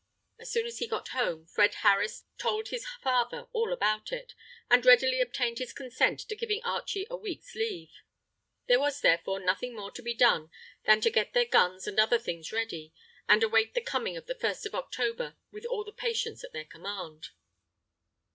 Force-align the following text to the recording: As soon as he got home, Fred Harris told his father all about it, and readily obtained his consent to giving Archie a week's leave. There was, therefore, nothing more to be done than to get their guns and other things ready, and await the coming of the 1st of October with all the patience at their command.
As 0.39 0.51
soon 0.51 0.65
as 0.65 0.79
he 0.79 0.87
got 0.87 1.09
home, 1.09 1.45
Fred 1.45 1.75
Harris 1.85 2.23
told 2.39 2.69
his 2.69 2.87
father 3.03 3.45
all 3.53 3.71
about 3.71 4.11
it, 4.11 4.33
and 4.67 4.83
readily 4.83 5.21
obtained 5.21 5.59
his 5.59 5.73
consent 5.73 6.21
to 6.21 6.35
giving 6.35 6.59
Archie 6.63 7.05
a 7.11 7.15
week's 7.15 7.53
leave. 7.53 7.91
There 8.65 8.79
was, 8.79 9.01
therefore, 9.01 9.39
nothing 9.39 9.75
more 9.75 9.91
to 9.91 10.01
be 10.01 10.15
done 10.15 10.49
than 10.85 11.01
to 11.01 11.11
get 11.11 11.33
their 11.33 11.45
guns 11.45 11.85
and 11.85 11.99
other 11.99 12.17
things 12.17 12.51
ready, 12.51 12.95
and 13.29 13.43
await 13.43 13.75
the 13.75 13.79
coming 13.81 14.17
of 14.17 14.25
the 14.25 14.33
1st 14.33 14.65
of 14.65 14.73
October 14.73 15.37
with 15.51 15.65
all 15.65 15.83
the 15.83 15.91
patience 15.93 16.43
at 16.43 16.51
their 16.51 16.65
command. 16.65 17.27